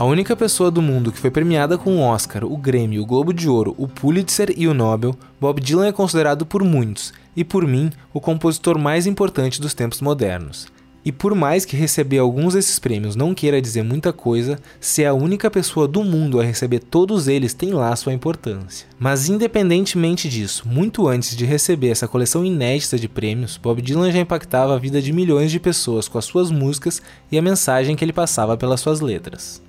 [0.00, 3.34] A única pessoa do mundo que foi premiada com o Oscar, o Grammy, o Globo
[3.34, 7.66] de Ouro, o Pulitzer e o Nobel, Bob Dylan é considerado por muitos, e por
[7.66, 10.68] mim, o compositor mais importante dos tempos modernos.
[11.04, 15.12] E por mais que receber alguns desses prêmios não queira dizer muita coisa, ser a
[15.12, 18.86] única pessoa do mundo a receber todos eles tem lá sua importância.
[18.98, 24.20] Mas independentemente disso, muito antes de receber essa coleção inédita de prêmios, Bob Dylan já
[24.20, 28.02] impactava a vida de milhões de pessoas com as suas músicas e a mensagem que
[28.02, 29.60] ele passava pelas suas letras.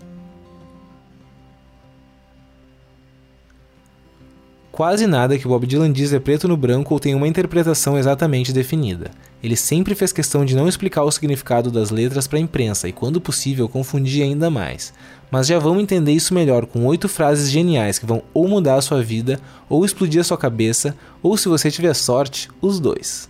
[4.81, 8.51] Quase nada que Bob Dylan diz é preto no branco ou tem uma interpretação exatamente
[8.51, 9.11] definida.
[9.43, 12.91] Ele sempre fez questão de não explicar o significado das letras para a imprensa e,
[12.91, 14.91] quando possível, confundir ainda mais.
[15.29, 18.81] Mas já vamos entender isso melhor com oito frases geniais que vão ou mudar a
[18.81, 23.29] sua vida, ou explodir a sua cabeça, ou se você tiver sorte, os dois.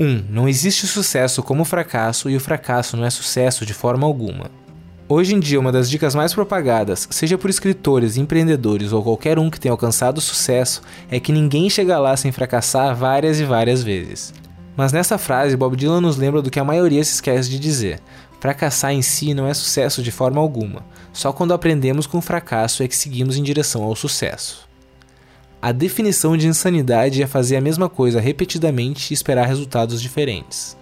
[0.00, 0.04] 1.
[0.04, 4.50] Um, não existe sucesso como fracasso e o fracasso não é sucesso de forma alguma.
[5.10, 9.48] Hoje em dia, uma das dicas mais propagadas, seja por escritores, empreendedores ou qualquer um
[9.48, 14.34] que tenha alcançado sucesso, é que ninguém chega lá sem fracassar várias e várias vezes.
[14.76, 18.02] Mas nessa frase, Bob Dylan nos lembra do que a maioria se esquece de dizer:
[18.38, 22.82] fracassar em si não é sucesso de forma alguma, só quando aprendemos com o fracasso
[22.82, 24.68] é que seguimos em direção ao sucesso.
[25.62, 30.76] A definição de insanidade é fazer a mesma coisa repetidamente e esperar resultados diferentes.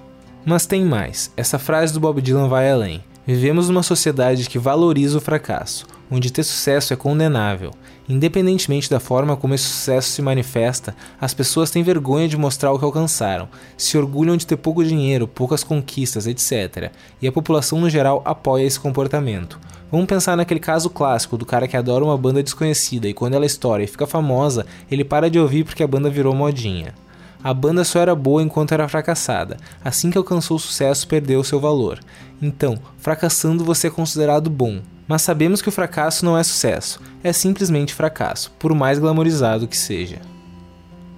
[0.44, 3.04] Mas tem mais, essa frase do Bob Dylan vai além.
[3.26, 7.72] Vivemos numa sociedade que valoriza o fracasso, onde ter sucesso é condenável.
[8.08, 12.78] Independentemente da forma como esse sucesso se manifesta, as pessoas têm vergonha de mostrar o
[12.78, 16.92] que alcançaram, se orgulham de ter pouco dinheiro, poucas conquistas, etc.
[17.20, 19.58] E a população no geral apoia esse comportamento.
[19.90, 23.46] Vamos pensar naquele caso clássico do cara que adora uma banda desconhecida e quando ela
[23.46, 26.94] estoura e fica famosa, ele para de ouvir porque a banda virou modinha.
[27.42, 29.56] A banda só era boa enquanto era fracassada.
[29.84, 32.00] Assim que alcançou o sucesso, perdeu seu valor.
[32.40, 34.80] Então, fracassando você é considerado bom.
[35.08, 39.76] Mas sabemos que o fracasso não é sucesso, é simplesmente fracasso, por mais glamorizado que
[39.76, 40.20] seja.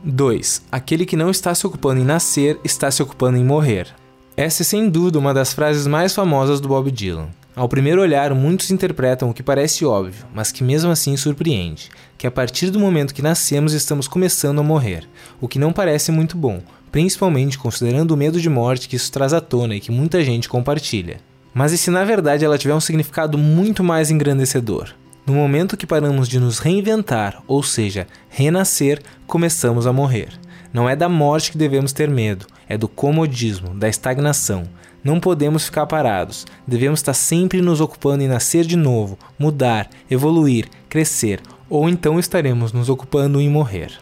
[0.05, 0.63] 2.
[0.71, 3.89] Aquele que não está se ocupando em nascer está se ocupando em morrer.
[4.37, 7.29] Essa é sem dúvida uma das frases mais famosas do Bob Dylan.
[7.59, 12.25] Ao primeiro olhar, muitos interpretam o que parece óbvio, mas que mesmo assim surpreende, que
[12.25, 15.09] a partir do momento que nascemos estamos começando a morrer,
[15.41, 19.33] o que não parece muito bom, principalmente considerando o medo de morte que isso traz
[19.33, 21.19] à tona e que muita gente compartilha.
[21.53, 24.91] Mas e se na verdade ela tiver um significado muito mais engrandecedor?
[25.27, 30.29] No momento que paramos de nos reinventar, ou seja, renascer, começamos a morrer.
[30.73, 34.63] Não é da morte que devemos ter medo, é do comodismo, da estagnação,
[35.03, 36.47] não podemos ficar parados.
[36.67, 42.73] Devemos estar sempre nos ocupando em nascer de novo, mudar, evoluir, crescer, ou então estaremos
[42.73, 43.93] nos ocupando em morrer.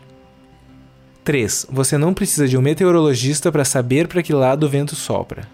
[1.25, 1.67] 3.
[1.71, 5.49] Você não precisa de um meteorologista para saber para que lado o vento sopra.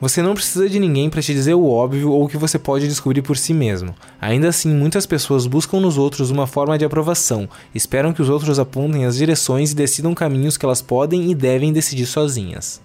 [0.00, 2.88] Você não precisa de ninguém para te dizer o óbvio ou o que você pode
[2.88, 3.94] descobrir por si mesmo.
[4.20, 8.58] Ainda assim, muitas pessoas buscam nos outros uma forma de aprovação, esperam que os outros
[8.58, 12.80] apontem as direções e decidam caminhos que elas podem e devem decidir sozinhas.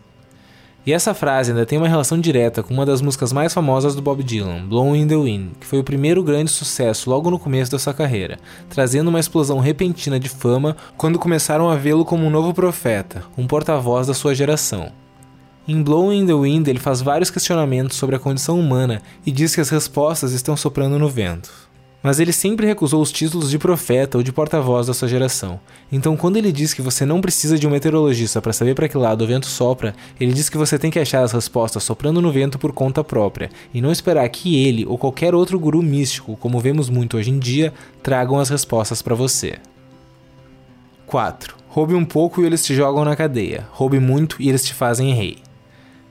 [0.87, 4.01] E essa frase ainda tem uma relação direta com uma das músicas mais famosas do
[4.01, 7.69] Bob Dylan, Blowing in the Wind, que foi o primeiro grande sucesso logo no começo
[7.69, 8.39] da sua carreira,
[8.69, 13.45] trazendo uma explosão repentina de fama quando começaram a vê-lo como um novo profeta, um
[13.45, 14.89] porta-voz da sua geração.
[15.67, 19.53] Em Blowing in the Wind, ele faz vários questionamentos sobre a condição humana e diz
[19.53, 21.66] que as respostas estão soprando no vento.
[22.07, 25.59] Mas ele sempre recusou os títulos de profeta ou de porta-voz da sua geração.
[25.91, 28.97] Então, quando ele diz que você não precisa de um meteorologista para saber para que
[28.97, 32.31] lado o vento sopra, ele diz que você tem que achar as respostas soprando no
[32.31, 36.61] vento por conta própria e não esperar que ele ou qualquer outro guru místico, como
[36.61, 39.57] vemos muito hoje em dia, tragam as respostas para você.
[41.07, 41.57] 4.
[41.67, 43.67] Roube um pouco e eles te jogam na cadeia.
[43.71, 45.39] Roube muito e eles te fazem rei.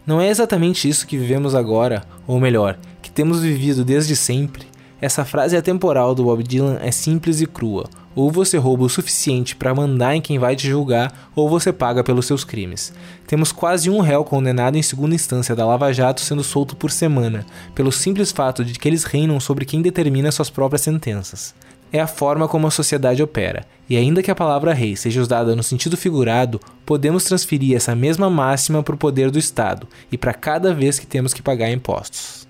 [0.07, 5.27] Não é exatamente isso que vivemos agora, ou melhor, que temos vivido desde sempre essa
[5.27, 7.85] frase atemporal do Bob Dylan é simples e crua.
[8.15, 12.03] Ou você rouba o suficiente para mandar em quem vai te julgar, ou você paga
[12.03, 12.95] pelos seus crimes.
[13.27, 17.45] Temos quase um réu condenado em segunda instância da Lava Jato sendo solto por semana,
[17.75, 21.55] pelo simples fato de que eles reinam sobre quem determina suas próprias sentenças.
[21.93, 25.55] É a forma como a sociedade opera, e ainda que a palavra rei seja usada
[25.55, 30.33] no sentido figurado, podemos transferir essa mesma máxima para o poder do Estado e para
[30.33, 32.46] cada vez que temos que pagar impostos.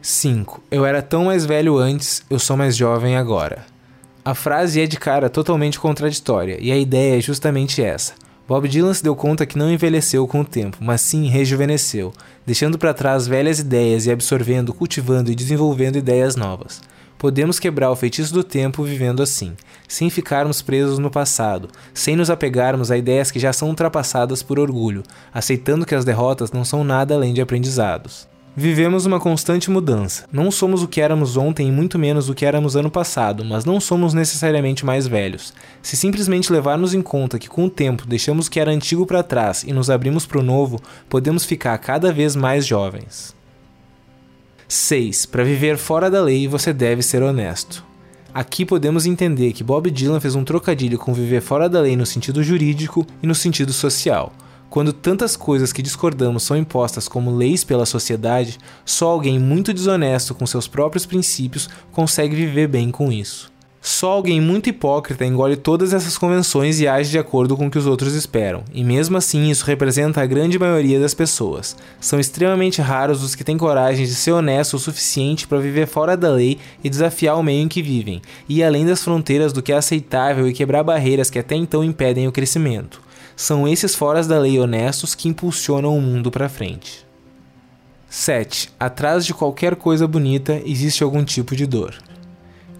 [0.00, 0.62] 5.
[0.70, 3.66] Eu era tão mais velho antes, eu sou mais jovem agora.
[4.24, 8.12] A frase é de cara totalmente contraditória, e a ideia é justamente essa.
[8.46, 12.12] Bob Dylan se deu conta que não envelheceu com o tempo, mas sim rejuvenesceu,
[12.46, 16.80] deixando para trás velhas ideias e absorvendo, cultivando e desenvolvendo ideias novas.
[17.18, 19.56] Podemos quebrar o feitiço do tempo vivendo assim,
[19.88, 24.60] sem ficarmos presos no passado, sem nos apegarmos a ideias que já são ultrapassadas por
[24.60, 25.02] orgulho,
[25.34, 28.28] aceitando que as derrotas não são nada além de aprendizados.
[28.60, 30.24] Vivemos uma constante mudança.
[30.32, 33.64] Não somos o que éramos ontem e muito menos o que éramos ano passado, mas
[33.64, 35.54] não somos necessariamente mais velhos.
[35.80, 39.22] Se simplesmente levarmos em conta que com o tempo deixamos o que era antigo para
[39.22, 43.32] trás e nos abrimos para o novo, podemos ficar cada vez mais jovens.
[44.66, 45.26] 6.
[45.26, 47.84] Para viver fora da lei, você deve ser honesto.
[48.34, 52.04] Aqui podemos entender que Bob Dylan fez um trocadilho com viver fora da lei no
[52.04, 54.32] sentido jurídico e no sentido social.
[54.70, 60.34] Quando tantas coisas que discordamos são impostas como leis pela sociedade, só alguém muito desonesto
[60.34, 63.50] com seus próprios princípios consegue viver bem com isso.
[63.80, 67.78] Só alguém muito hipócrita engole todas essas convenções e age de acordo com o que
[67.78, 71.76] os outros esperam, e mesmo assim isso representa a grande maioria das pessoas.
[71.98, 76.16] São extremamente raros os que têm coragem de ser honestos o suficiente para viver fora
[76.16, 79.72] da lei e desafiar o meio em que vivem, e além das fronteiras do que
[79.72, 83.07] é aceitável e quebrar barreiras que até então impedem o crescimento.
[83.38, 87.06] São esses foras da lei honestos que impulsionam o mundo para frente.
[88.10, 88.72] 7.
[88.80, 91.94] Atrás de qualquer coisa bonita existe algum tipo de dor.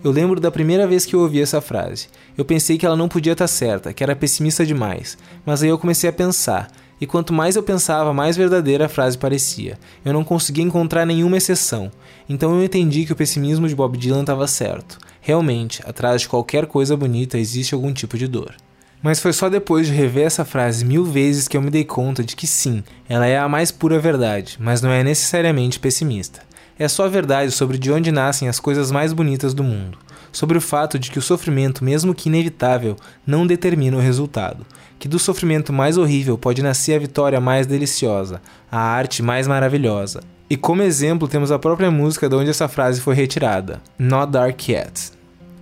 [0.02, 2.08] Eu lembro da primeira vez que eu ouvi essa frase.
[2.37, 5.16] Eu pensei que ela não podia estar certa, que era pessimista demais,
[5.46, 6.69] mas aí eu comecei a pensar,
[7.00, 9.78] e quanto mais eu pensava, mais verdadeira a frase parecia.
[10.04, 11.88] Eu não conseguia encontrar nenhuma exceção.
[12.28, 14.99] Então eu entendi que o pessimismo de Bob Dylan estava certo.
[15.20, 18.56] Realmente, atrás de qualquer coisa bonita existe algum tipo de dor.
[19.03, 22.25] Mas foi só depois de rever essa frase mil vezes que eu me dei conta
[22.25, 26.41] de que sim, ela é a mais pura verdade, mas não é necessariamente pessimista.
[26.77, 29.99] É só a verdade sobre de onde nascem as coisas mais bonitas do mundo,
[30.33, 32.97] sobre o fato de que o sofrimento, mesmo que inevitável,
[33.27, 34.67] não determina o resultado,
[34.99, 40.21] que do sofrimento mais horrível pode nascer a vitória mais deliciosa, a arte mais maravilhosa.
[40.50, 44.69] E como exemplo temos a própria música de onde essa frase foi retirada, Not Dark
[44.69, 45.18] Yet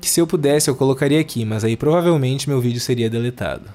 [0.06, 3.68] que se eu pudesse eu colocaria aqui, mas aí provavelmente meu vídeo seria deletado.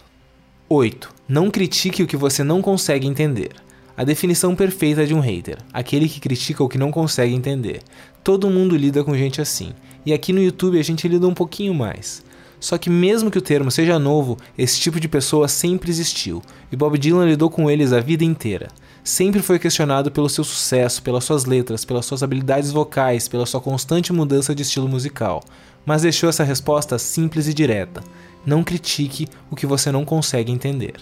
[0.69, 1.13] 8.
[1.27, 3.49] Não critique o que você não consegue entender.
[3.97, 7.81] A definição perfeita de um hater, aquele que critica o que não consegue entender.
[8.23, 9.73] Todo mundo lida com gente assim,
[10.05, 12.23] e aqui no YouTube a gente lida um pouquinho mais.
[12.61, 16.41] Só que mesmo que o termo seja novo, esse tipo de pessoa sempre existiu,
[16.71, 18.69] e Bob Dylan lidou com eles a vida inteira.
[19.03, 23.59] Sempre foi questionado pelo seu sucesso, pelas suas letras, pelas suas habilidades vocais, pela sua
[23.59, 25.43] constante mudança de estilo musical
[25.85, 28.03] mas deixou essa resposta simples e direta:
[28.45, 30.95] não critique o que você não consegue entender.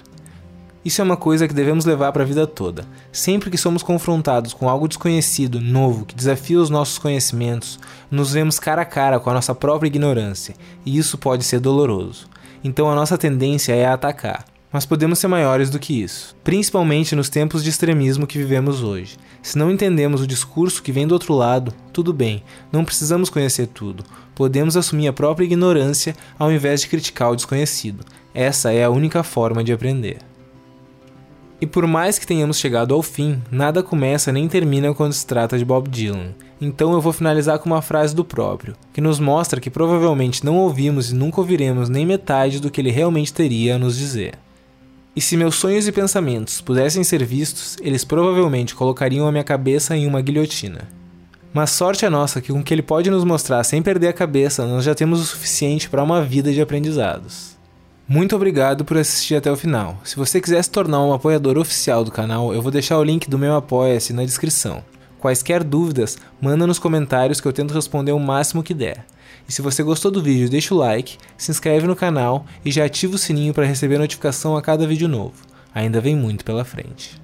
[0.84, 2.86] Isso é uma coisa que devemos levar para a vida toda.
[3.12, 7.78] Sempre que somos confrontados com algo desconhecido, novo, que desafia os nossos conhecimentos,
[8.10, 10.56] nos vemos cara a cara com a nossa própria ignorância,
[10.86, 12.28] e isso pode ser doloroso.
[12.64, 14.46] Então a nossa tendência é atacar.
[14.72, 19.18] Mas podemos ser maiores do que isso, principalmente nos tempos de extremismo que vivemos hoje.
[19.42, 23.66] Se não entendemos o discurso que vem do outro lado, tudo bem, não precisamos conhecer
[23.66, 24.04] tudo.
[24.36, 28.06] Podemos assumir a própria ignorância ao invés de criticar o desconhecido.
[28.32, 30.29] Essa é a única forma de aprender.
[31.62, 35.58] E por mais que tenhamos chegado ao fim, nada começa nem termina quando se trata
[35.58, 36.34] de Bob Dylan.
[36.62, 40.56] Então eu vou finalizar com uma frase do próprio, que nos mostra que provavelmente não
[40.56, 44.36] ouvimos e nunca ouviremos nem metade do que ele realmente teria a nos dizer.
[45.14, 49.98] E se meus sonhos e pensamentos pudessem ser vistos, eles provavelmente colocariam a minha cabeça
[49.98, 50.88] em uma guilhotina.
[51.54, 54.14] Mas sorte é nossa que com o que ele pode nos mostrar sem perder a
[54.14, 57.59] cabeça, nós já temos o suficiente para uma vida de aprendizados.
[58.10, 60.02] Muito obrigado por assistir até o final.
[60.04, 63.30] Se você quiser se tornar um apoiador oficial do canal, eu vou deixar o link
[63.30, 64.84] do meu Apoia-se na descrição.
[65.20, 69.06] Quaisquer dúvidas, manda nos comentários que eu tento responder o máximo que der.
[69.48, 72.84] E se você gostou do vídeo, deixa o like, se inscreve no canal e já
[72.84, 75.46] ativa o sininho para receber notificação a cada vídeo novo.
[75.72, 77.22] Ainda vem muito pela frente.